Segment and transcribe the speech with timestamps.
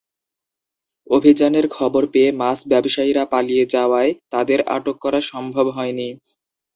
[1.07, 6.07] অভিযানের খবর পেয়ে মাছ ব্যবসায়ীরা পালিয়ে যাওয়ায় তাঁদের আটক করা সম্ভব হয়নি।